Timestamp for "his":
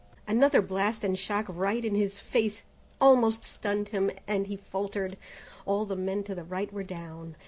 1.93-2.19